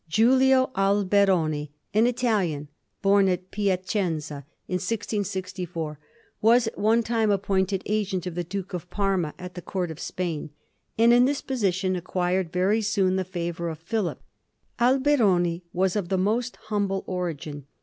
Giulio 0.09 0.71
Alberoni, 0.75 1.69
an 1.93 2.07
Italian 2.07 2.69
bom 3.03 3.27
at 3.27 3.51
Piacenza 3.51 4.47
in 4.67 4.77
1664, 4.79 5.99
was 6.41 6.65
at 6.65 6.75
one 6.75 7.03
time 7.03 7.29
appointed 7.29 7.83
agent 7.85 8.25
of 8.25 8.33
the 8.33 8.43
Duke 8.43 8.73
of 8.73 8.89
Parma 8.89 9.35
at 9.37 9.53
the 9.53 9.61
Court 9.61 9.91
of 9.91 9.99
Spain, 9.99 10.49
and 10.97 11.13
in 11.13 11.25
this 11.25 11.41
position 11.41 11.95
acquired 11.95 12.51
very 12.51 12.81
soon 12.81 13.15
the 13.15 13.23
favour 13.23 13.69
of 13.69 13.77
Philip. 13.77 14.19
Alberoni 14.79 15.61
was 15.71 15.95
of 15.95 16.09
the 16.09 16.17
most 16.17 16.55
humble 16.55 17.03
origin. 17.05 17.67